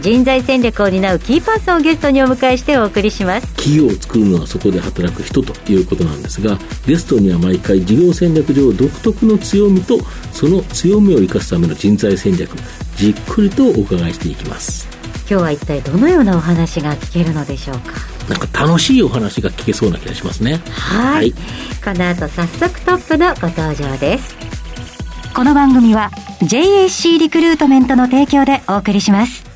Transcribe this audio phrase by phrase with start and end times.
[0.00, 3.46] 人材戦略を担うキーパーソンをゲストにお迎えしてお送りします。
[3.54, 9.98] 企業を作るのはそこで働く人ということなんですがゲストには毎回事業戦略上独特の強みと
[10.32, 12.50] その強みを生かすための人材戦略
[12.96, 14.88] じっくりとお伺いしていきます。
[15.28, 17.92] 今日は一体どのようなお話が聞けるのでしょうか？
[18.28, 20.60] なんか楽しいお話が聞けそうな気がしますね。
[20.70, 21.32] はい。
[21.32, 21.38] こ
[21.94, 24.34] の後早速トップのご登場です。
[25.34, 26.10] この番組は
[26.42, 29.49] JAC リクルートメントの提供でお送りします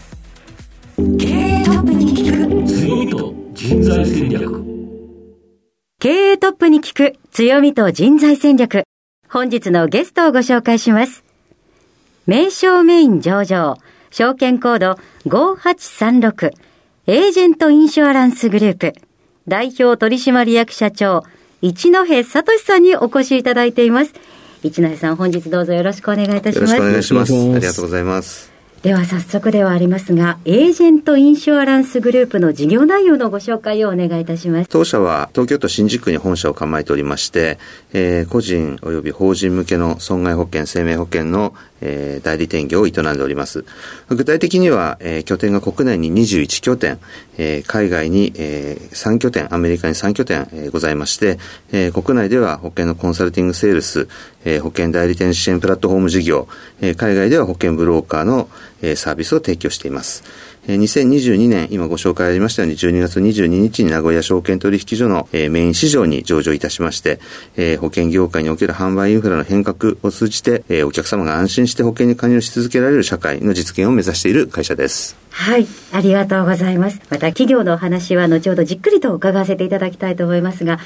[3.75, 4.65] 人材戦略。
[5.99, 8.85] 経営トップに聞く強みと人材戦略。
[9.29, 11.25] 本日のゲストをご紹介します。
[12.25, 13.77] 名称メイン上場
[14.13, 16.53] 証券コード5836
[17.09, 18.93] エージェントインシュアランスグループ。
[19.49, 21.25] 代表取締役社長
[21.61, 24.13] 一戸聡さんにお越しいただいています。
[24.63, 26.77] 一戸さん本日どうぞよろしくお願いいたします。
[26.77, 27.33] よろしくお願いします。
[27.33, 27.67] よろしくお願いします。
[27.67, 28.54] ありがとうございます。
[28.85, 34.69] では早速ではありますが、エージェントインシュアランスグループの事業内容のご紹介をお願いいたします。
[34.69, 37.59] 当社は東京都新宿区に本社を構えておりまして、
[37.95, 43.65] えー個人及び法人向けの損害保険、生命保険の、えー代理店業を営んでおります。
[44.11, 46.99] 具体的には、えー拠点が国内に21拠点、
[47.39, 51.39] えー海外に、えー3拠点、アメリカに3拠点、えーございまして、
[51.73, 54.09] えー国内では保険のコンサルティングセールス、
[54.45, 56.49] えー保険代理店支援プラットフォーム事業、
[56.83, 58.51] えー海外では保険ブローカーの、
[58.85, 60.23] えサービスを提供しています。
[60.67, 67.21] え2022年、今ご紹介ありましたように、12月22日に名古屋証券取引所の、えメイン市場に上場いたしまして、
[67.57, 75.17] え保険業界における販売インフラの変革を通じて、えお客様が安心して保険に加入し続けられる社会の実現を目指している会社です。
[75.31, 77.01] はい、ありがとうございます。
[77.11, 80.79] また企業のお話は後ほどじっくりと伺わせていただきたいと思いますが、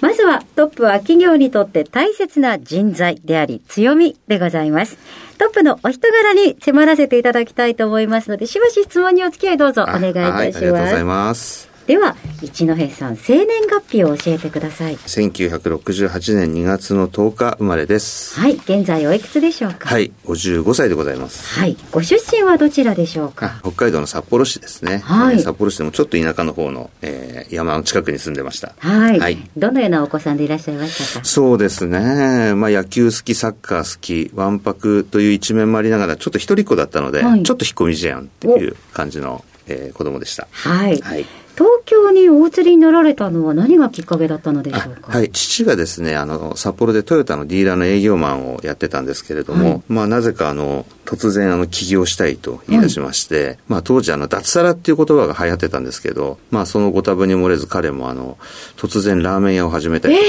[0.00, 4.98] まずはトップは企業にとって大切な人材であり強みでございます。
[5.38, 10.34] トップのお人柄に迫らせていただきたいと思いますので、しばし質問にお付き合いどうぞお願いいたします。
[10.34, 11.75] はい、ありがとうございます。
[11.86, 14.96] では、一戸さん、生年月日を教えてください。
[14.96, 18.40] 1968年2月の10日生まれです。
[18.40, 19.88] はい、現在おいくつでしょうか？
[19.88, 21.60] はい、55歳でございます。
[21.60, 23.46] はい、ご出身はどちらでしょうか？
[23.46, 24.98] あ北海道の札幌市ですね。
[24.98, 28.74] はいえー札幌市でもちょっと田舎の方の、えー山の近くに住んでました。
[28.78, 31.24] はい、はいどのようなお子さんでいらっしゃいましたか？
[31.24, 32.54] そうですね。
[32.56, 40.48] まあ野球好き、サッカー好き、わんぱくという一面もありながら、ちょっと一人っ子だったので、はいちょっと引っ込み思案っていう感じの、えー子供でした。
[40.50, 41.00] はい。
[41.00, 41.24] はい。
[41.56, 45.12] 東京にお移りになられたのは何がきっかけだったのでしょあうか？
[45.12, 45.30] はい。
[45.30, 49.82] 父がですね、あの、札幌でトヨタのディーラーの営業マンをやってたんですけれども、はい。
[49.88, 58.36] まあ、なぜかあの、突然あの、起業したいと言い出しまして、まあ、当時あの、脱サラっていう言葉が流行ってたんですけど、まあ、そのご多分に漏れず彼もあの、
[58.76, 60.28] 突然ラーメン屋を始めたりとか、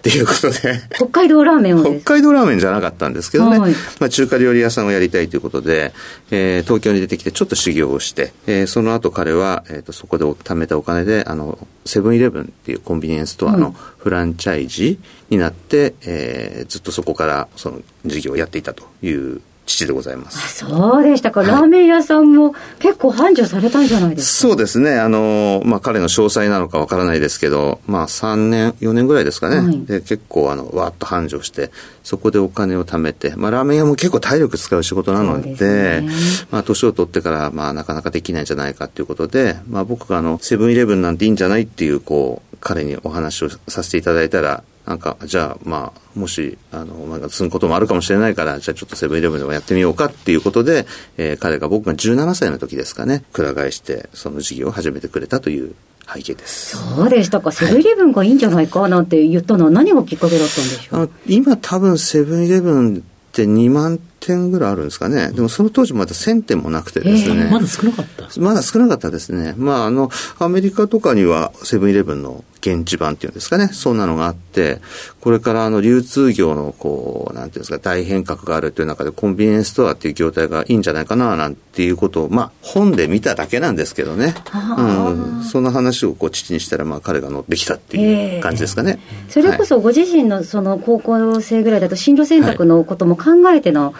[0.00, 1.84] っていうことで、北海道ラーメンを。
[2.00, 3.72] 北海道ラーメンじゃなかったんですけどね、はい。
[4.00, 5.92] まあ、中華料理屋さんをやりたいということで、
[6.30, 20.38] えー東京に出てきてちょっと修行をして、えーその後彼は、えーとそこで貯めたお金であのセブンイレブンっていうコンビニエンスストアはいのフランチャイジになって、えーずっとそこからその事業をやっていたという父でございます。
[20.38, 24.48] あそうでしたか、はいラーメン屋さんも結構繁盛されたんじゃないですか？
[24.50, 24.98] そうですね。
[24.98, 29.58] あの、まあ、彼の詳細なのかわからないですけど、まあ、3年、4年ぐらいですかね。
[29.58, 31.70] はいで、結構、あの、わーっと繁盛して、
[32.04, 36.08] そこでお金を貯めて、まあ、ラーメン屋も結構体力使う仕事なので、ですね
[36.50, 50.84] まあ、年を取ってから、まあ、なかなかできないんじゃないかということで、まあ、僕があの、セブンイレブンなんていいんじゃないっていう、こう、彼にお話をさせていただいたら、なんか、じゃあ、まあ、もし、あの、まあ、積むこともあるかもしれないから、じゃあちょっとセブンイレブンでもやってみようかっていうことで、
[51.16, 55.76] えー彼が僕が17歳の時ですかね、くら替えして、その事業を始めてくれたという
[56.12, 56.76] 背景です。
[56.76, 60.96] そうでしたか、セブンイレブンがいいんじゃないかなんて言ったのは何がきっかけだったんでしょう？
[60.96, 63.00] あの今多分セブンイレブンっ
[63.32, 65.30] て2万店ぐらいあるんですかね。
[65.30, 67.48] でもその当時まだ1000店もなくてですね。
[67.48, 69.54] まだ少なかったまだ少なかったですね。
[69.56, 70.10] まあ、あの、
[70.40, 73.68] アメリカとかにはセブンイレブンの現地版っていうんですかね。
[73.68, 74.80] そんなのがあって、
[75.20, 84.34] これからあの、流通業のこう、なんていうんですか、大変革があるという中でコンビニエンスストアっていう業態がいいんじゃないかな、なんていうことを、まあ、本で見ただけなんですけどね。
[84.76, 85.44] うん。
[85.44, 89.00] そんな話をこう、父にしたら、まあ、彼が乗ってきたっていう感じですかね。
[89.28, 93.94] それこそご自身のその高校生ぐらいだと進路選択のことも考えての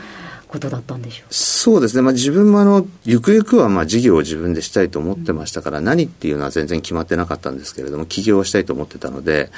[0.50, 2.02] ことだったんでしょうそうですね。
[2.02, 9.50] まあ自分もあの、ゆくゆくはまあ事業を自分でしたいと思ってましたから、うん、何っていうのは全然決まってなかったんですけれども、起業をしたいと思ってたので、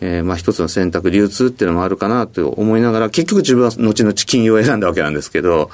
[0.00, 5.70] えー、まあ一つの選択、流通っていうのもあるかなと思いながら、結局自分は後々金融を選んだわけなんですけど、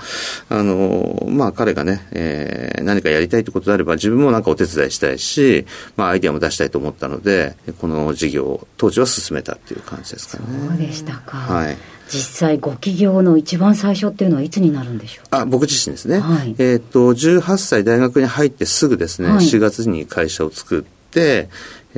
[0.50, 5.64] あの、まあ彼がね、えー、何かやりたいってことであれば、自分もなんかお手伝いしたいし、
[5.96, 10.44] まあアイデアも出したいと思ったので、この事業を当時は進めたっていう感じですかね。
[10.68, 11.38] そうでしたか。
[11.38, 11.95] はい。
[12.08, 21.48] 実際ご起業の一番最初っていうのはいつになるんでしょうあ僕自身ですね、はい、えっ、と18歳大学に入ってすぐですね、はい、4月に会社を作って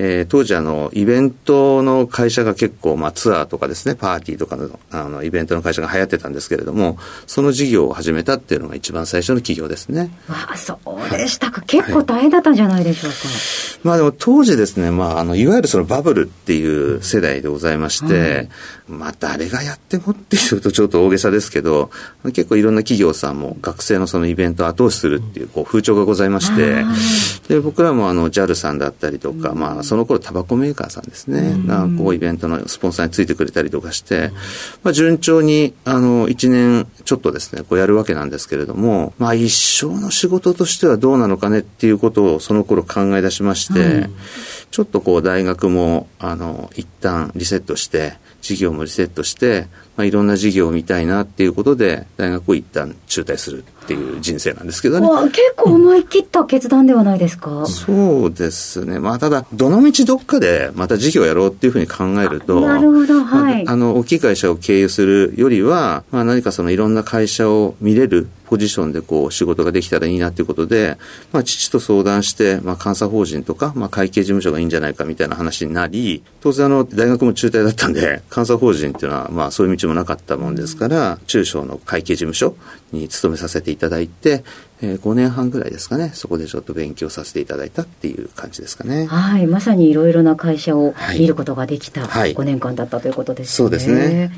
[0.01, 10.13] えー、当時あの、イベントの会社が結構、まあツアーとかですね、パーティーとかの、あの、イベントの会社が流行ってたんですけれども、その事業を始めたっていうのが一番最初の企業ですね。
[10.29, 11.63] わあ、そうでしたか。
[11.63, 13.17] 結構大変だったんじゃないでしょうか。
[13.17, 13.37] はい、
[13.83, 18.49] まあでも当時ですね、まああの、いわゆるそのバブルっていう世代でございまして、はい、
[18.89, 21.91] まあ誰がやってもっていうとちょっと大げさですけど、
[22.23, 26.85] 結構いろんな企業さんも学生のそのイベントを後押しするっていうこう風潮がございまして、
[27.49, 34.31] で、僕らもあの JAL さんだったりとか、まあその頃タバコメーカーさんですね、がこうイベントのスポンサーについてくれたりとかして、
[34.83, 44.09] まあ、順調にあの1年ちょっとですね、こうやるわけなんですけれども、まあ一生の仕事としてはどうなのかねっていうことをその頃考え出しまして、
[44.71, 49.67] ちょっとこう大学もあの一旦リセットして、事業もリセットして、
[49.99, 55.09] まあ、いろんな事業を見たいなっていうことで、大学を一旦中退するっていう人生なんですけどね。
[55.31, 59.01] 結構思い切った決断ではないですか、そうですね。
[59.01, 63.67] まあ、ただ、どのみちどっかでまた事業をやろうっていうふうに考えると、なるほど、はい。
[63.67, 70.97] あ、あの、大きい会社を経由するよりは、まあ、何かそのいろんな会社を見れるポジションでこう仕事ができたらいいなということで、
[71.33, 82.55] まあ、父と相談して、まあ、監査法人とか、まあ、会計事務所がいいんじゃないかみたいな話になり、当然あの、大学も中退だったんで、監査法人っていうのは、まあ、そういう道もなかったもんですから、中小の会計事務所
[82.93, 84.45] に勤めさせていただいて、
[84.81, 89.07] えー、5年半ぐらいですかね、そこでちょっと勉強させていただいたっていう感じですかね。
[89.07, 93.69] はい、まさにいろいろな会社を見ることができた5年間だったということですね。
[93.69, 94.33] はいはい、そうですね。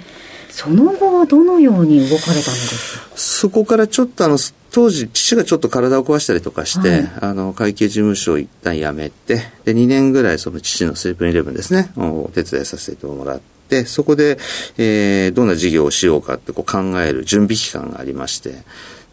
[0.51, 3.07] その後はどのように動かれたのですか？
[3.15, 4.39] そこからちょっとあの、
[4.73, 13.45] 当時、父がちょっと体を壊したりとかして、はい、あの、会計事務所を一旦辞めて、で、2年ぐらいその父のセブンイレブンですね、お手伝いさせてもらって、
[13.85, 14.39] そこで、
[14.79, 18.55] えー、どんな事業をしようかってこう考える準備期間がありまして、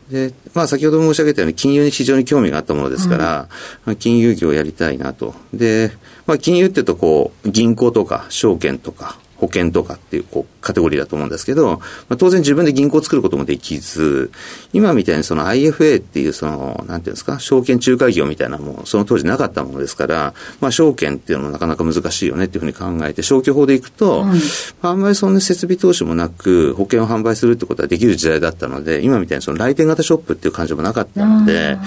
[0.09, 3.49] で、まあ先ほど申し上げたように金融に非常に興味があったものですから、
[3.85, 5.35] うん、金融業をやりたいなと。
[5.53, 5.91] で、
[6.25, 11.81] まあ金融っていうとこう、銀行とか証券とか、保険とかっていうこうカテゴリーだと思うんですけど、ま
[12.11, 14.31] あ、当然自分で銀行を作ることもできず、
[14.73, 24.39] 今みたいにその IFA っていうその、なんていうんですか、証券仲介業みたいなもその当時なかったものですから、まあ証券っていうのもなかなか難しいよねっていうふうに考えて、消去法でいくと、はい、
[24.81, 31.77] あんまりそんな設備投資もなく、保険を販売するってことはできる時代だったので、今みたいにその来店型ショップっていう感じもなかったので、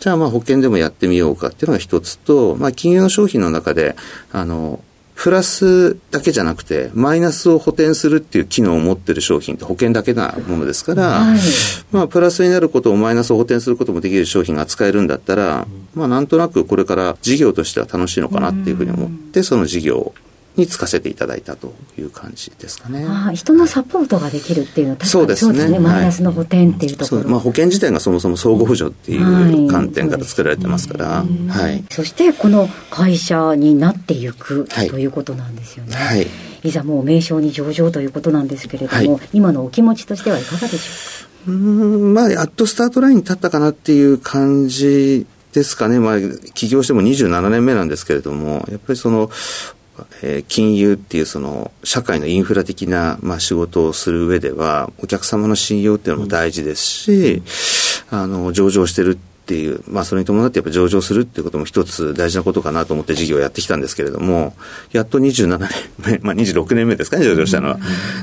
[0.00, 3.96] じゃあまあ保険でもやってみようかっていうのが一つと、まあ金融の商品の中で、
[4.32, 4.82] あの、
[5.20, 11.38] プラスだけじゃなくて、マイナスを補填するっていう機能を持ってる商品って保険だけなものですから、はい、
[11.92, 20.14] まあ、プラスになることをマイナスを補填することもできる商品が扱えるんだったら、まあ、なんとなくこれから事業としては楽しいのかなっていうふうに思って、その事業
[20.56, 23.06] につかせていただいたという感じですかね。
[23.08, 25.78] あ人のサポートができるっていうのは確かにそうですね。
[25.78, 27.28] マイナスの補填っていうところ。
[27.28, 31.84] まあ保険自体がそもそも相互扶助っていう観点から作られてますから、はい。
[31.90, 35.94] そしてこの会社になっていく、ということなんですよね。
[35.94, 36.26] はい。
[36.62, 40.78] いざもう名称に上場ということなんですけれども、はい、今のお気持ちとしてはいかがでしょ
[41.46, 41.52] うか？
[41.52, 45.98] うんまあ、やっとスタートラインに立ったかなっていう感じですかね。
[45.98, 46.18] まあ、
[46.52, 49.30] 起業しても27年目なんですけれども、やっぱりその、
[50.22, 57.42] えー、金融っていうその社会のインフラ的な、まあ、仕事をする上ではお客様の信用っていうのも大事ですし、
[58.12, 59.18] うん、あの上場してる
[59.50, 64.54] っていう、まあ、それに伴ってやっぱ上場するっていうことも一つ大事なことかなと思って事業をやってきたんですけれども、
[64.92, 67.78] やっと27年目、まあ、26年目ですかね、上場したのは。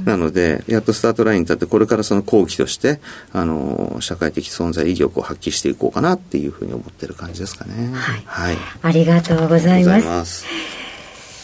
[0.06, 3.02] なので、やっとスタートラインに立って、これからその後期として、
[3.34, 7.92] あの、社会的存在意義を発揮していこうかなっていうふうに思ってる感じですかね。
[7.94, 8.24] はい。
[8.26, 10.46] はい、ありがとうございます。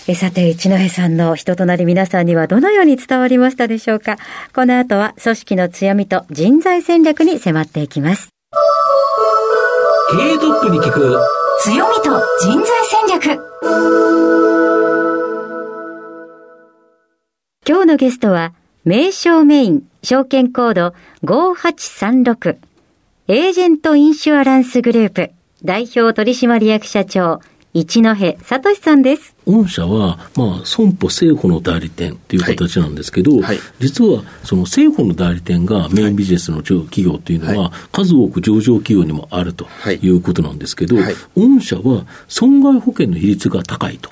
[0.05, 4.17] えさて、一戸さんの人となり皆さんにはどのように伝わりましたでしょうか？
[4.53, 8.27] この後は組織の強みと人材戦略に迫っていきます。
[10.12, 11.17] 経営トップに聞く。
[11.62, 13.41] 強みと人材戦略。
[17.65, 20.93] 今日のゲストは、名称メイン証券コード
[21.24, 22.57] 5836
[23.29, 25.31] エージェントインシュアランスグループ
[25.63, 27.39] 代表取締役社長
[27.73, 29.35] 一戸聡さんです。
[29.47, 33.41] 御社は、まあ、損保政保の代理店という形なんですけど、はい。
[33.41, 39.95] はい実は、その政保の代理店がメインビジネスの上企業というのは、は数多く上場企業にもあるとはい。
[39.97, 41.15] いうことなんですけど、はい。
[41.35, 44.09] 御社は損害保険の比率が高いと。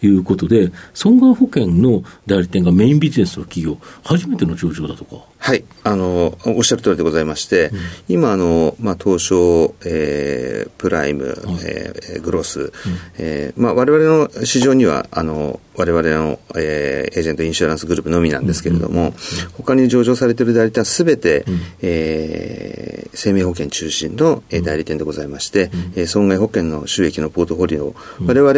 [0.00, 5.16] はいいうことで、損害保険の代理店がメインビジネスの企業、初めての上場だとか。
[5.38, 5.64] はい。
[5.84, 7.70] あの、おっしゃる通りでございまして、
[8.08, 12.72] 今、あの、まあ、東証、えープライム、えーグロス、
[13.16, 19.14] えーまあ、我々の市場には、あの、我々の、えーエージェントインシュランスグループのみなんですけれども、
[19.54, 21.44] 他に上場されている代理店はすべて、
[21.82, 27.94] えー生命保険中心の、えー代理店でございまして、えー損害保険の収益のポートフォリオを、
[28.24, 28.50] 我々、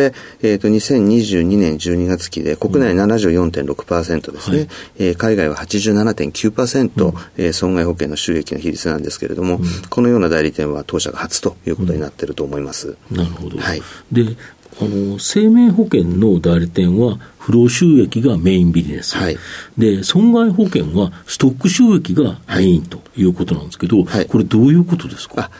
[0.42, 4.68] えーと、2022年12月期で国内74.6%ですね、はい。
[4.98, 12.96] えー海外は87.9%、えー損害保険の収益の比率なんですけれども、このような代理店は当社が初ということになっていると思います。
[13.10, 13.58] なるほど。
[13.58, 13.82] はい。
[14.12, 14.36] で、
[14.80, 19.16] あの、生命保険の代理店は、不労収益がメインビジネス。
[19.16, 19.38] はい。
[19.78, 24.26] で、損害保険は、ストック収益がメインということなんですけど、はい。
[24.26, 25.34] これどういうことですか？
[25.42, 25.50] あ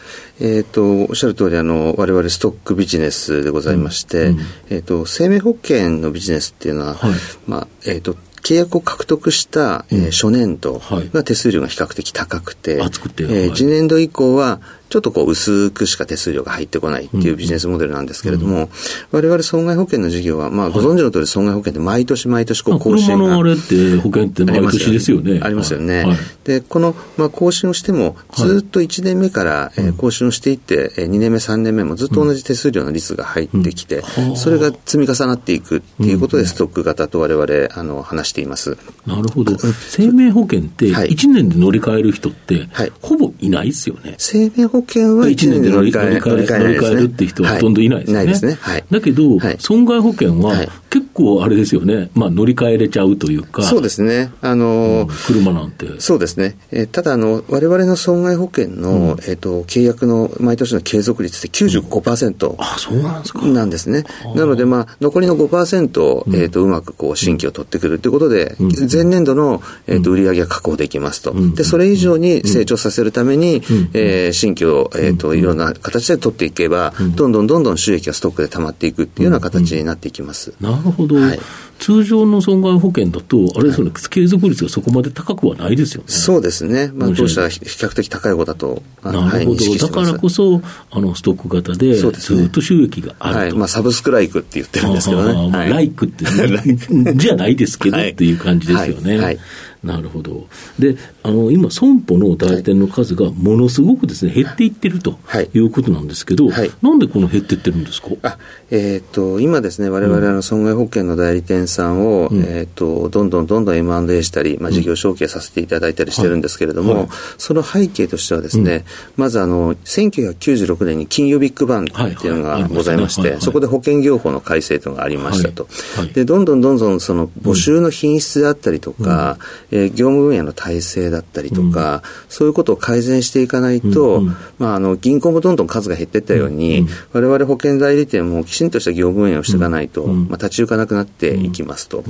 [0.41, 4.45] えっ、と、おっしゃる通り、あの、我々ストックビジネスでございまして、うんうん。
[4.71, 7.13] えっ、と、生命保険のビジネスっていうのは、はい。
[7.47, 10.11] まあ、えっ、と、契約を獲得した、えーうん。
[10.13, 11.11] 初年度はい。
[11.13, 13.57] が手数料が比較的高くて、厚くてえーはい。
[13.57, 18.69] 次年度以降は、ちょっとこう薄くしか手数料が入ってこないっていうビジネスモデルなんですけれども、
[19.13, 25.41] 我々損害保険の事業は、まあご存知の通り損害保険って毎年毎年こうあ更新があれって保険って毎年ですよね。
[25.43, 26.05] ありますよね。
[26.05, 26.17] はい
[26.51, 38.77] で、この、まあ、更新をしても、ずっと1年目から、えー更新をしていって、えー2年目、3年目もずっと同じ手数料の率が入ってきて、うんそれが積み重なっていくっていうことで、ストック型と我々、あの、話しています。
[39.07, 39.57] なるほど。
[39.59, 44.15] 生命保険って、はい1年で乗り換える人ってはい、ほぼいないですよね。
[44.19, 48.25] 生命保険は1年で乗り換え、乗り換えるって人はほとんどいないですよね。
[48.25, 48.59] ないですね。
[48.61, 48.85] はい。
[48.91, 54.33] だけど、はい損害保険ははい結構あれですよね、まあ、乗り換えれちゃうというか、そうですね。
[54.41, 56.01] あのー車なんて。
[56.01, 56.57] そうですね。
[56.71, 62.55] えーただ、あの、我々の損害保険の、えっ、と、契約の毎年の継続率って95%。
[62.59, 63.47] あ、そうなんですか。
[63.47, 64.05] なんですね。
[64.35, 68.57] なので、まあ、残りの5%を、えっ、と、うまくこう、新規を取ってくるということで、
[68.91, 71.35] 前年度の、えっ、と、売り上げが確保できますと。
[71.55, 73.63] で、それ以上に成長させるために、
[73.93, 80.53] えー新規を、えっ、と、いろんな形で取っていけば、どんどんどんどん収益がストックで溜まっていくっていうような形になっていきます。
[80.61, 81.41] なるほど、はい
[81.81, 86.09] 通常の損害保険だと、あれですよね、継続率がそこまで高くはないですよね。
[86.09, 86.93] そうですね。
[86.95, 89.93] まあ、当社は比較的高い方だと、なるほど、認識してます。
[89.97, 92.09] だからこそ、あのストック型で、ず
[92.47, 93.41] っと収益があると。
[93.41, 93.53] はい。
[93.55, 95.57] まあ、サブスクライクって言ってるんですけどね。
[95.57, 96.27] はいライクって、
[97.17, 99.13] じゃないですけど、はいっていう感じですよね。
[99.17, 99.39] はいはい
[99.83, 100.47] なるほど。
[100.79, 105.51] で、あの、今、損保の代理店の数がものすごくですね、減っていってるとはい。
[105.55, 106.71] いうことなんですけど、はい。
[106.83, 108.09] なんでこの減っていってるんですか？
[108.23, 108.39] あ
[108.71, 112.45] えっ、と、今ですね、我々あの損害保険の代理店さんを、ん。
[112.47, 117.01] えっ、と、どんどんどんどん M&A したり、まあ、事業承継させていただいたりしてるんですけれども、はい。
[117.03, 118.85] はいその背景としてはですね、
[119.17, 125.69] まずあの、1996年に金融ビッグバンっていうのがございまして、そこで保険業法の改正というのがありましたと。
[126.15, 129.39] で、どんどんどんどんその募集の品質であったりとか、
[129.71, 134.37] えー業務分野の体制だったりとか、そういうことを改善していかないと、うんうん。
[134.59, 140.29] まあ、あの、銀行もどんどん数が減っていったように、我々保険代理店もきちんとした業務運営をしていかないと、うん。
[140.29, 142.03] まあ、立ち行かなくなっていきますと。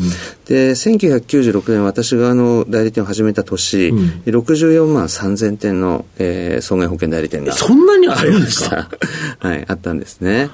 [0.46, 4.22] で、1996年私があの、代理店を始めた年、うん。
[4.26, 8.76] 64万3000点の、えー損害保険代理店がそんなにあるんですか？
[8.76, 8.90] ありま
[9.40, 10.50] したはい、あったんですね。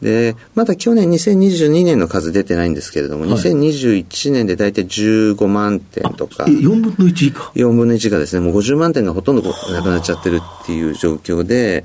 [0.00, 3.32] で、まだ去年2022年の数出てないんですけれども、はい。
[3.34, 9.42] 2021年で大体15万点とかえ、、4分の1以下？4分の1がですね、もう50万点がほとんど
[9.72, 11.84] なくなっちゃってるっていう状況で、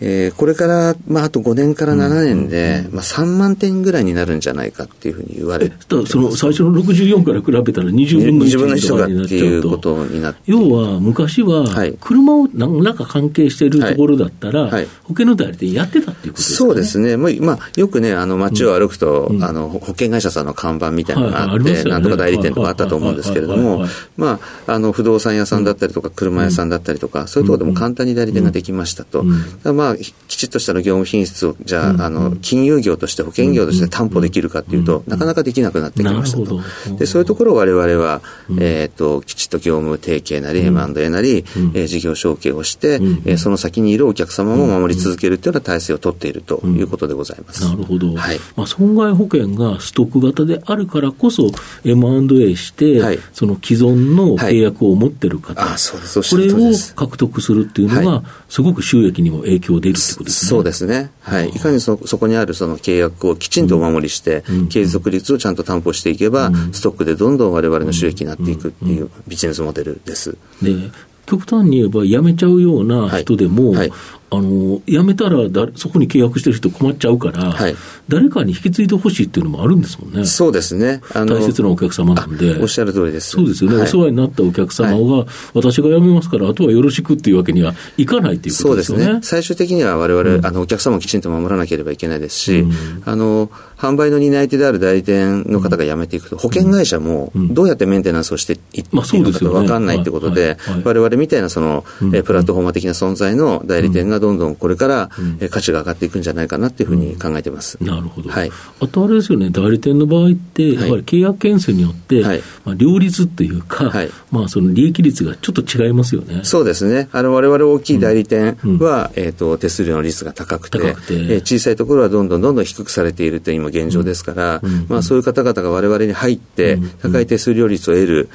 [0.00, 9.54] えーこれから、まあ、あと5年から7年で、まあ、3万点ぐらいになるんじゃないかっていうふうに言われえて、その最初の64から比べたら20分の20分の1 1とかになってちゃうと。
[9.54, 11.96] いうことになって、要は昔ははい。
[12.00, 14.70] 車を何らか関係しているところだったら、はい。
[14.72, 14.88] はい。
[15.04, 17.16] 保険の代理店やってたっていうことですか、ね、そうですね。
[17.16, 21.84] もうまあ、よくね、あの、街を歩くと、あの、保険会社さんの看板みたいなのがあって、はいね。
[21.84, 29.24] なんとか代理店とかあったと思うんですけれどもはいまあ、あの、不動産屋さんだったりとか、車屋さんだったりとか、そういうところでも簡単に代理店ができましたと。
[29.72, 36.60] まあ、きちっとした業務品質を、じゃあ、あの、金融業として、保険業として担保できるかっていうと、なかなかできなくなってきましたと。
[36.98, 38.22] で、そういうところを我々は、
[38.58, 47.64] えっと、きちっと業務提携なり、M&A なり、えー事業承継をして、えーその先にいるお客様も守り続けるというような体制を取っているということでございます。
[47.64, 48.40] なるほど、はい。
[48.56, 51.50] まあ、損害保険がストック型であるからこそ、
[51.84, 53.18] M&A して、はい。
[53.32, 56.20] その既既存の契約を持ってる方、あそうです。
[56.20, 60.48] これを獲得するっていうのが、すごく収益にも影響出るってことですね。
[60.48, 61.10] そうですね。
[61.20, 61.48] はい。
[61.48, 70.36] いかにそそこにあるその契約をきちんとお守りして、継続率をちゃんと担保していけば、ストックでどんどん我々の収益になっていくっていうビジネスモデルです。
[70.62, 70.90] で
[71.26, 73.78] 極端に言えば、辞めちゃうような人でも、はい。
[73.78, 73.92] はい、
[74.38, 77.76] あの辞めたらだ、そこに契約してる人困っちゃうから、はい、
[78.08, 80.24] 誰かに引き継いでほしいっていうのもあるんですもんね。
[80.24, 81.00] そうですね。
[81.14, 82.58] 大切なお客様なんで。
[82.60, 83.30] おっしゃる通りです。
[83.30, 83.82] そうですよね。
[83.82, 89.04] お世話になったお客様が、私が辞めますから、あとはよろしくっていうわけにはいかないっていうことですよね。
[89.04, 89.20] そうですね。
[89.22, 98.86] 最終的には我々、うん、あの、お客様をきちんと守らなければいけないですし、うん、あの、販売の担い手である代理店の方が辞めていくと、保険会社もどうやってメンテナンスをしていっていい
[99.22, 107.76] のか分かんないってことで、我々みたいなその、えプラットフォーマー的な存在の代理店がどんどんこれからえ価値が上がっていくんじゃないかなっていうふうに考えてます。
[107.82, 108.30] なるほど。
[108.30, 108.50] はい。
[108.80, 116.40] あとあれですよね、代理店の場合って、やっぱり契約件数によって、はい、まあ、両立っていうか、はい、まあ、その利益率がちょっと違いますよね。
[116.44, 117.08] そうですね。
[117.12, 121.14] あの、我々大きい代理店は、えっ、と、手数料の率が高くて、高くて。
[121.34, 128.28] え小さいところはどんどんどんどん低くされているという今現状ですから、まあ、そういう方々が我々に入って、高い手数料率を得る、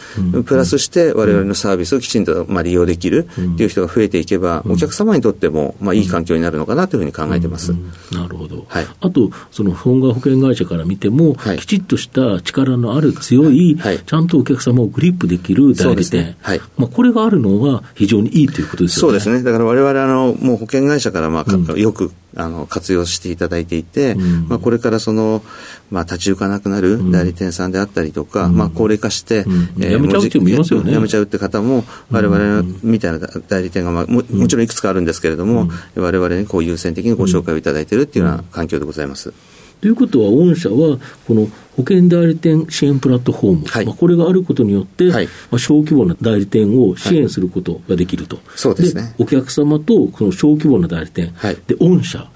[0.44, 7.74] プラスして我々のサービスをきちんと、まあ、利用できるっていう人が増えていけば、お客様にとっても、まあ、いい環境になるのかなというふうに考えてます。
[8.12, 8.66] なるほど。
[8.68, 19.10] はい、あと、その損害保険会社から見ても、はい、きちっとした力のある強い、はい、ちゃんとお客様をグリップできる代理店、ねはいまあ、これがあるのは非常にいいということですよね。
[19.10, 19.44] そうですね。
[19.44, 25.42] だから我々あの、もう保険会社からまあ、うん、よくあの活用していただいていて、うん、まあ、これからその、
[25.90, 29.84] まあ、立ち行かなくなる代理店さんであったりとか、うん、まあ、高齢化して、うん。
[29.84, 30.94] えー、やめちゃう人もいますよね。
[30.94, 39.34] やめちゃうって方も、われわれみたいな代理店が、まあ、ももちろんいくつかあるんですけれども、われわれにこう優先的にご紹介をいただいているっていうような環境でございます。
[39.82, 51.34] ということは、御社は、この保険代理店支援プラットフォーム、はい、まあ、これがあることによって、はい、まあ、小規模な代理店を支援することができると、はい、そうですね、お客様とこの小規模な代理店、
[51.68, 52.30] で御社、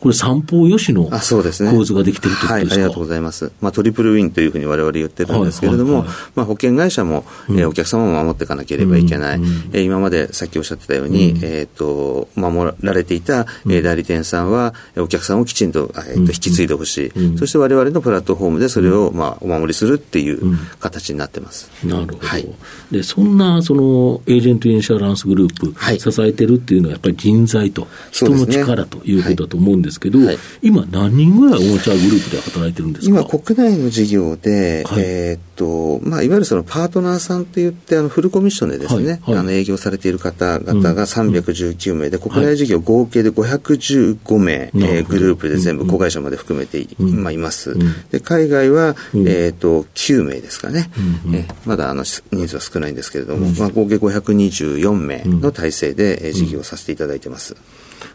[0.00, 21.70] これ、三方よしの構図ができてるということですか、ねはい、ありがとうございます、まあ、トリプルウィンというふうにわれわれ言ってるんですけれども、はいはいはい、まあ、保険会社も、うん、えー、お客様も守っていかなければいけない、うんうん、えー、今までさっきおっしゃってたように、うん、えーと、守られていた、えー、代理店さんは、お客さんをきちんと,、えー、と引き継いでほしい、うん、そしてわれわれのプラットフォームでそれを、まあ、お守りするっていう形になってます。
[21.84, 22.48] なるほど、はい、
[22.90, 30.38] でそんなそのエージェントインシュアランスグループ、はい、支えてるっていうのは、やっぱり人材と人の力ということだと思うんですけど、はい。
[30.62, 33.20] 今、何人ぐらいオーチャーグループで働いてるんですか？
[33.20, 39.20] 今、国内の事業で、はい、えー、っと、まあ、いわゆるそのパートナーさんって言って、あのフルコミッションでですね、はい。
[39.22, 47.72] はい、あの営業されている方々が319名で、うん、国内事業合計で515名、はい、えー、グループで全部子会社まで含めて、うん、今います。
[47.72, 50.90] うん、で海外は、えー、っと、9名ですかね。
[51.26, 51.34] うん。
[51.34, 57.56] えまだあの人数は少ないんですけれども、まあ、合計524名の体制で、えー、事業させていただいてます。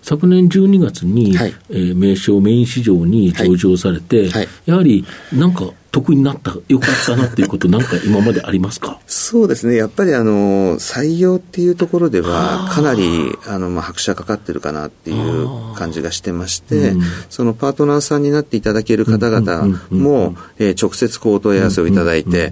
[0.05, 4.29] 昨年12月に、はい、えー、名称メイン市場に上場されて、はい。
[4.29, 8.99] はい、やはりなんか得になった、よかったなっていうこと、なんか今までありますか？
[9.07, 22.51] そうですね、やっぱりあの採用っていうところでは、かなりあの、まあ、拍車かかってるかなっていう感じがしてまして、うん、そのパートナーさんになっていただける方々も、えー、直接こうお問い合わせをいただいて、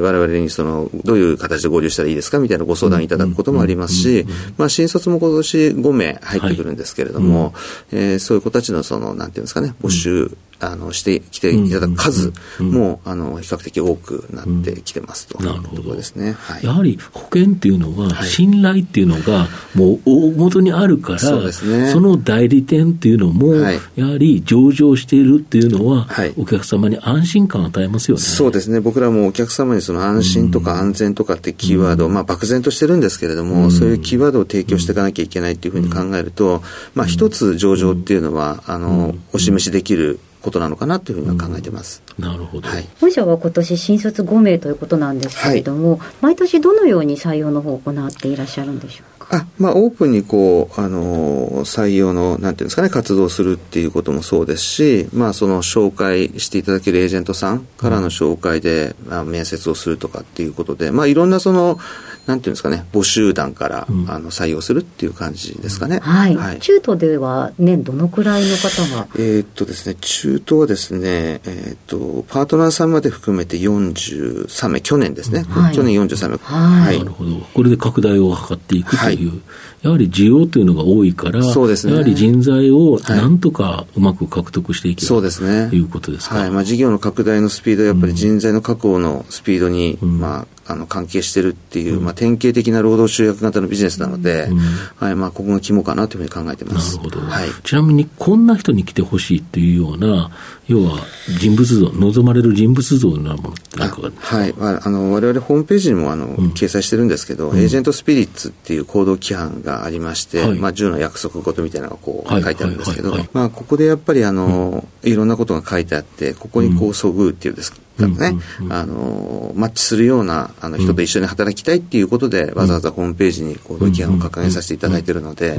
[0.00, 7.50] われわれにそのどういう形で合流したらいいですかみたいなご相談いただくこともありますし、まあ、新卒も今年5名入ってくるんですけれども、は
[7.92, 15.96] いうん、えー、そういう子たちのその、なんていうんですかね、募集、あのしてきていただく数も、あの比較的多くなってきてますと、なるほど。
[15.96, 28.22] ですね、はい、やはり保険っていうのは、信頼っていうのがもう大元にあるから、そうですね、その代理店っていうのも、やはり上場しているっていうのは、お客様に安心感を与えますよね。
[28.22, 28.80] そうですね。
[28.80, 36.62] 僕らもお客様にその安心とか安全とかってキーワード、まあ、漠然としてるんですけれども、そういうキーワードを提供していかなきゃいけないっていうふうに考えると、
[36.94, 42.02] まあ、一つ上場っていうのは、あのお示しできることなのかなというふうには考えてます。
[42.16, 42.68] うん、なるほど。
[42.68, 49.36] はい、本社は今年新卒5名ということなんですけれども、はい、毎年どのように採用の方を行っていらっしゃるんでしょうか？
[49.36, 61.78] あまあ、オープンにこう、あの採用の、なんていうんですかね、活動するっていうこともそうですし、まあ、その紹介していただけるエージェントさんからの紹介で、うん、まあ、面接をするとかっていうことで、まあ、いろんなその、
[62.26, 66.00] なんていうんですかね、募集団から、うん、あの採用するっていう感じですかね。
[66.00, 66.36] はい。
[66.36, 69.06] はい、中途では年どのくらいの方が？
[69.14, 75.44] えー、っとですね、中途はですね、えー、っと、パートナーさんまで含めて43名、去年ですね。
[75.48, 76.38] はい、去年43名。
[76.38, 76.98] はい。
[76.98, 77.36] なるほど。
[77.54, 79.28] これで拡大を図っていくという。
[79.30, 79.40] はい
[79.82, 86.38] やはり需要というのが多いから、そうですね、やはり人材をなんとかうまく獲得していけば、そうですね、いうことですか。
[86.38, 94.48] はいまあ、事業の拡大のスピード、やっぱり人材の確保のスピードに、うん、まあ、あの関係してるっていう、まあ、典型的な労働集約型のビジネスなので、
[94.96, 96.96] はいまあ、ここが肝かなというふうに考えてます。
[96.96, 97.20] なるほど。
[97.20, 100.30] はい、ちなみに、こんな人に来てほしいっていうような、
[100.68, 100.98] 要は
[101.38, 125.56] 人物像、望まれる人物像なものって何かはい、まあ、あの我々ホームページにもあの、うん、掲載してるんですけど、うん、エージェントスピリッツっていう行動規範がありまして、はい、まあ、10の約束事みたいなのがこう書いてあるんですけど、まあ、ここでやっぱりあの、うん、いろんなことが書いてあって、ここにこうそぐうっていうんですか、ね、あの、マッチするようなあの人と一緒に働きたいっていうことで、わざわざホームページに行動規範を掲げさせていただいているので、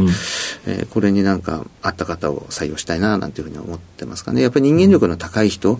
[0.66, 4.42] えー、これになんかあった方を採用したいななんていうふうに思ってますかね。
[4.42, 5.80] やっぱり人間力の高い人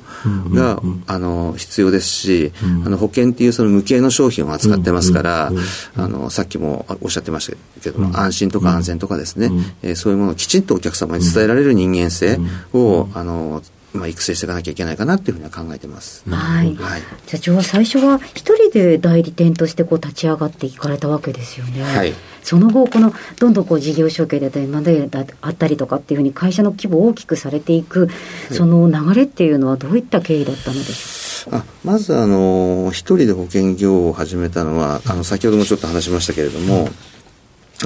[0.54, 2.52] が、あの、必要ですし、
[2.86, 5.52] あの、保険っていうその無形の商品を扱ってますから、
[5.96, 9.52] あの、さっきもおっしゃってましたけども、安心とか安全とかですね、
[9.84, 12.40] えー、そういうものをきちんとお客様に伝えられる人間性
[12.74, 13.62] を、あの、
[13.94, 16.24] まあ、育成していかなきゃいけないかなっていうふうには考えてます。
[16.30, 16.76] はい。
[16.76, 21.84] はい、社長は最初は一人で代理店としてこう立ち上がっていかれたわけですよね。
[21.84, 22.14] はい。
[22.44, 25.10] その後、このどんどんこう事業承継であったり、マで
[25.42, 28.10] あったりとかっていうふうに会社の規模を大きくされていく、
[28.52, 31.58] その流れっていうのはどういった経緯だったのでしょうか？
[31.58, 36.90] あまずあの一人で保険業を始めたのはあの先ほどもちょっと話しましたけれども、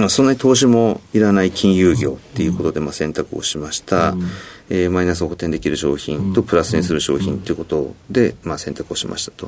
[0.10, 4.12] そんなに投資もいらない金融業っていうことでまあ選択をしました。
[4.12, 4.24] うん。
[4.74, 9.48] えー、マイナスを補填できる商品とプラスにする商品ということで、まあ、選択をしましたと。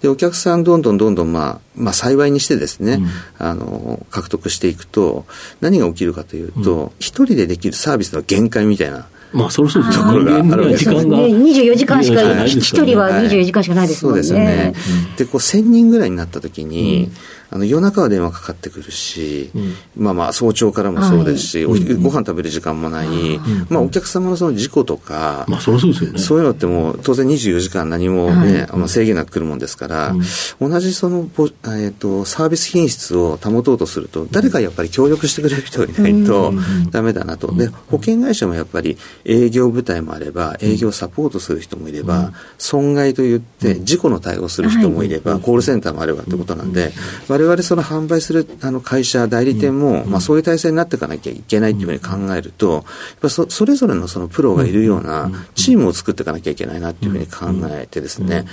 [0.00, 3.00] で、お客さんどんどんどんどん、まあ、まあ、幸いにしてですね、
[3.38, 5.26] あの、獲得していくと、
[5.60, 10.94] 何が起きるかというと、一人でできるサービスの限界みたいな、まあ、そろそろところがあるわけですね。
[10.94, 14.22] 24時間しか、一人は24時間しかないですもんね。
[14.22, 14.74] そうですよね。
[15.16, 17.10] で、こう、1000人ぐらいになった時に、
[17.52, 26.18] あの夜中は電話かかってくるし、うん、まあまあ早朝からもそうですし、はい、ご飯食べる時間もない、うん、まあお客様のその事故とか、まあそそうですよね。
[26.18, 36.54] そういうのってもう当然24時間何もね、はい、あの制限なく来るもんですから、うん、同じその、えーと、サービス品質を保とうとすると、誰かやっぱり協力してくれる人がいないと
[36.90, 37.54] ダメだなと。
[37.54, 46.92] で、保険会社もやっぱり営業部隊もあれば、営業サポートする人もいれば、損害といって事故の対応する人もいれば、コールセンターもあればってことなんで、
[47.28, 52.84] 我我々その販売するあの会社、代理店も、まあ、そういう体制になっていかなきゃいけないというふうに考えると、やっ
[53.20, 58.44] ぱそそれぞれのそのプロがいるようなチームを作っていかなきゃいけないなというふうに考えてですね、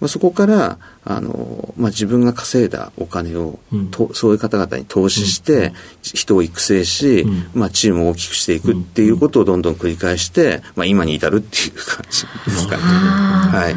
[0.00, 3.58] まあ、そこからあの、まあ、自分が稼いだお金を、
[3.90, 12.82] とそういう方々に投資して、人を育成し、まあ、チームを大きくしていくっていうことをどんどん繰り返して、まあ、今に至るっていう感じですかね。
[12.82, 13.74] はい。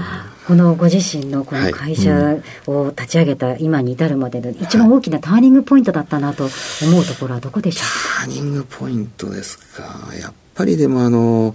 [0.47, 2.37] このご自身のこの会社
[2.67, 6.45] を立ち上げた今に至るまでの一番大きなターニングポイントだったなと
[6.83, 7.83] 思うところはどこでしょ
[8.23, 8.25] う？
[8.25, 9.83] ターニングポイントですか。
[10.17, 11.53] やっぱりでもあの、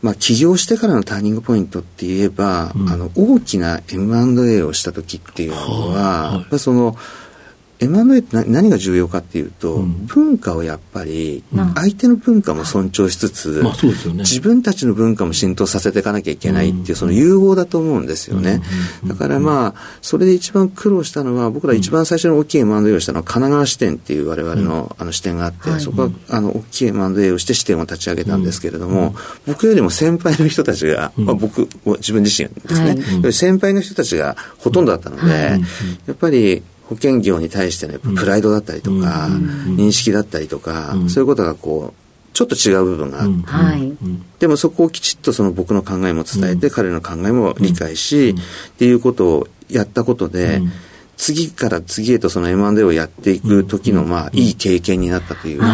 [0.00, 6.96] まあ、起業してからのターニングポイントって言えば、うん、あの大きな M&A をした時っていうのは、はい、その
[7.80, 11.44] M&A って何が重要かっていうと、うん、文化をやっぱり、
[11.76, 18.60] 相手の文化も尊重しつつ、まあね、自分たちの文化も浸透させていかなきゃいけないっていう、その融合だと思うんですよね。
[19.06, 29.14] だからまあ、それで一番苦労したのは、僕ら一番最初の大きい M&A をしたのは、神奈川支店っていう我々のあの支店があって、そこはあの大きい M&A をして支店を立ち上げたんですけれども、
[29.46, 35.60] 僕よりも先輩の人たちが、まあ、僕、自分自身ですね、先輩の人たちがほとんどだったので、
[36.06, 39.28] やっぱり、保険業に対してのプライドだったりとか、
[39.66, 43.92] 認識だったりとか、そういうことがこう、ちょっと違う部分があって、はい、
[44.38, 50.62] でもそこをきちっとその僕の考えも伝えて、彼の考えも理解し、っていうことをやったことで、
[51.18, 55.66] 次から次へとその M&A をやっていく時の、まあ、いい経験になったというか、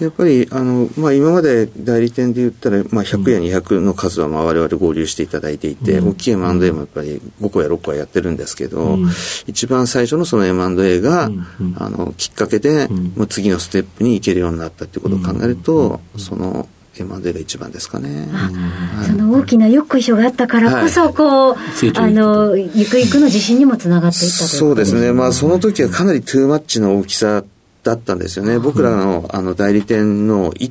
[0.00, 9.08] やっぱりあの、まあ、今まで代理店で言ったら、まあ、100や200の数はまあ我々合流していただいていて、うん、大きい M&A もやっぱり5個や6個はやってるんですけど、うん、
[9.46, 16.68] 一番最初のその M&A が、うん、あのきっかけで、もう次のステップに行けるようになったっていうことを考えると、その
[17.00, 18.28] M&A が一番ですかね。
[18.32, 25.12] はい、その大きなよっこいしょがあったからこそ、こう、はい、あの、ゆくゆくの自信にもつながっていったとそうですね。
[25.12, 27.44] まあ、その時はかなりトゥーマッチの大きさ
[27.88, 28.58] だったんですよね。
[28.58, 30.70] 僕らのあの代理店のい、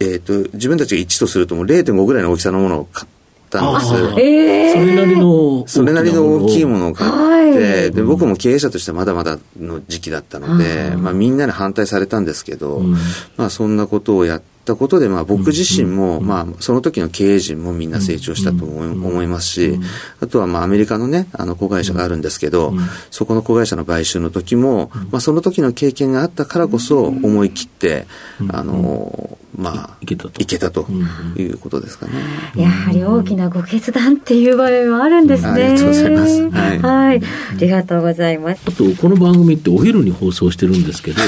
[0.00, 3.08] えーと、自分たちが1とするともう0.5ぐらいの大きさのものを買っ
[3.50, 3.94] たんです。
[4.20, 12.92] えー、それなりのそれなりの大きいものを買って、はい、で僕も経営者としてまだまだの時期だったので、まあ、みんなに反対されたんですけど、うん、
[13.36, 19.80] まあ、そんなことをやってたことで、まあ、僕自身も、まあ、その時の経営陣もみんな成長したと思いますし、
[20.20, 22.74] あとは、まあ、アメリカのね、あの、子会社があるんですけど、
[23.10, 28.06] そこの子会社の買収の時も、まあ、その時の経験があったからこそ、思い切って、
[28.48, 30.42] あの、まあ、いけたと。
[30.42, 30.86] いけたと
[31.38, 32.12] いうことですかね。
[32.56, 35.48] やはり大きなご決断っていう場面はあるんですね。
[35.48, 36.50] ありがとうございます。
[36.50, 36.78] はい。
[36.78, 37.22] はい。
[37.22, 38.60] ありがとうございます。
[38.66, 41.22] あと、この番組ってお昼に放送してるんですけど、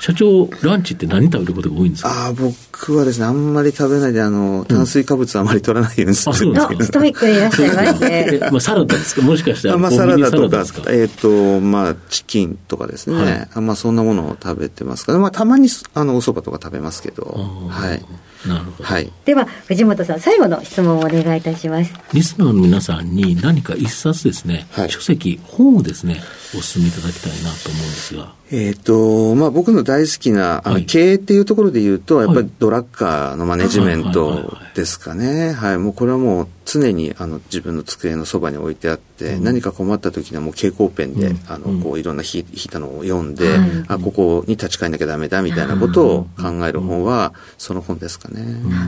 [0.00, 2.08] 社長、ランチって何食べることが多いんですか？
[2.08, 6.84] ああ、僕はですね、あんまり食べないで、あの、炭水化物あまり取らないようにするんですけど。
[6.84, 8.38] ストイックでいらっしゃいまして。
[8.50, 9.22] まあ、サラダですか？
[9.22, 9.78] もしかしたら。
[9.78, 13.48] まあ、サラダとか、えっ、と、まあ、チキンとかですね。
[13.54, 17.24] まあ、そんなものを食べてますから、まあ、たまに、あの、お蕎麦とか食べますけど、
[17.70, 18.04] はい。
[18.48, 18.84] なるほど。
[18.84, 19.10] はい。
[19.24, 21.92] では、藤本さん、最後の質問をお願いいたします。
[22.12, 26.22] リスナーの皆さんに何か一冊ですね、はい、書籍、本をですね、
[26.56, 28.32] お勧めいただきたいなと思うんですが。
[28.50, 35.52] えっ、ー、と、まあ、僕の大好きな、あの、経営っていうところで言うと、やっぱりドラッカーのマネジメントですかね。
[35.52, 35.78] はい。
[35.78, 43.48] もうこれはもう常に、あの、自分の机のそばに置いてあって、うん、何か困った時にはもう蛍光ペンで、うん、あの、こう、いろんな引いたのを読んで、
[43.88, 48.42] あ、ここに立ち返んなきゃダメだ、みたいなことを考える本は、その本ですかね。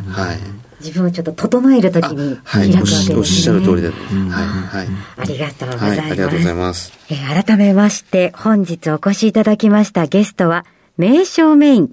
[0.09, 0.39] はい。
[0.81, 4.89] 自分をちょっと整えるときに開くわけですね、はい、おっしゃる通りで、はい、はい。
[5.17, 6.01] ありがとうございます。
[6.01, 6.93] はい、ありがとうございます。
[7.11, 10.65] えー、改めまして、本日お越しいただきましたゲストは、
[10.99, 11.91] 名称メイン、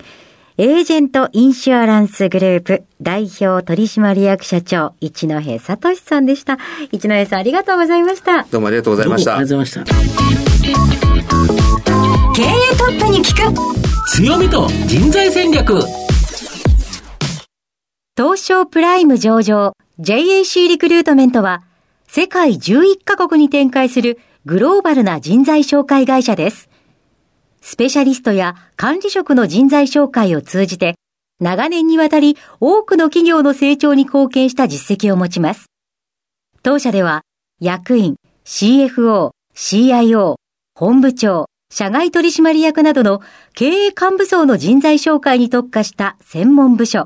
[0.57, 6.59] エージェントインシュアランスグループ代表取締役社長、一戸聡さんでした。
[6.91, 8.43] 一戸さんありがとうございました。
[8.43, 9.37] どうもありがとうございました。
[9.37, 10.13] ありがとうございました。
[12.35, 12.45] 経営
[12.77, 15.79] トップに聞く強みと人材戦略
[18.15, 21.63] 東証プライム上場 JAC リクルートメントは
[22.07, 26.69] 世界11カ国に展開するグローバルな人材紹介会社です。
[27.61, 30.93] スペシャリストや管理職の人材紹介を通じて
[31.39, 35.71] 長年にわたり多くの企業の成長に貢献した実績を持ちます。
[36.61, 37.23] 当社では
[37.59, 40.35] 役員、CFO、CIO、
[40.75, 43.23] 本部長、社外取締役などの
[43.55, 47.05] 経営幹部層の人材紹介に特化した専門部署、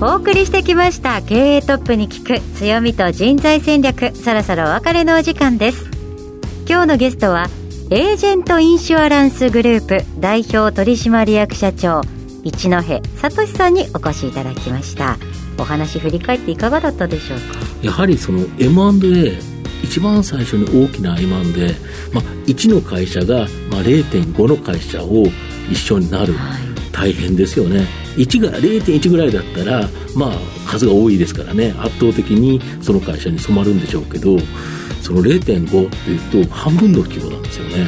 [0.00, 5.86] お送りしてきました経営トップに聞く強みと人材戦略そろそろお別れのお時間です。
[6.68, 7.48] 今日のゲストは
[7.90, 12.02] エージェントインシュアランスグループ代表取締役社長
[12.44, 15.18] 一戸聡さんにお越しいただきました。
[15.58, 17.44] お話振り返っていかがだったでしょうか？
[17.82, 19.36] やはりその M&A
[19.82, 21.74] 一番最初に大きな M&A、
[22.12, 25.24] まあ、1の会社が、まあ、0.5の会社を
[25.72, 26.67] 一緒になる、はい、
[26.98, 27.86] 大変ですよね。
[28.16, 30.32] 1が0.1ぐらいだったらまあ
[30.68, 31.72] 数が多いですからね。
[31.78, 34.36] 圧倒的にその会社に染まるんでしょうけど
[35.00, 37.86] その0.5っていうと半分の規模なんですよね。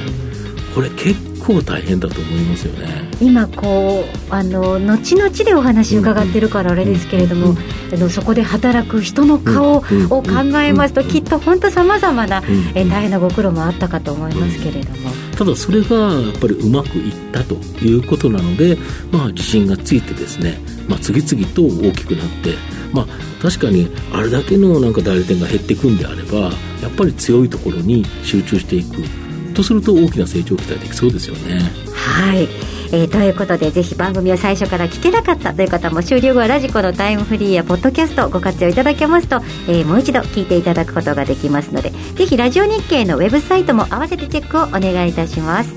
[0.72, 3.10] これ結構大変だと思いますよね。
[3.20, 7.56] 今こうあの後々でお話伺ってるからあれですけれども、
[7.92, 10.22] あのそこで働く人の顔を考
[10.62, 12.42] えますと、きっと本当さまざまな、
[12.74, 18.76] え大変なご苦労もあったかと思いますけれども、ただそれがやっぱりうまくいったということなので、
[19.10, 22.56] まあ、自信がついてですね、まあ、次々と大きくなって
[22.92, 23.06] まあ、
[23.40, 26.50] 確かにあれだけのなんか代理店が減っていくんであれば
[26.82, 29.29] やっぱり強いところに集中していく。
[29.52, 31.60] とすると大きな成長を期待できそうですよね。
[31.94, 32.48] はい。
[32.92, 39.36] えー、ということでぜひ番組を最初から聞けなかったという方も終了後はラジコのタイムフリーやポッドキャストをご活用いただけますと、
[39.68, 45.72] えー、もう一度聞いていただくことができますのでぜひラジオ日経のウェブサイトも合わせてチェックをお願いいたします。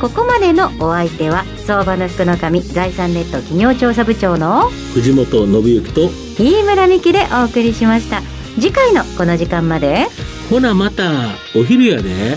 [0.00, 8.20] ここまでのお相手は相場の福の神財産ネット企業調査部長の藤本信之と飯村美希でお送りしました。
[8.56, 10.06] 次回のこの時間まで。
[10.50, 12.36] ほなまたお昼やで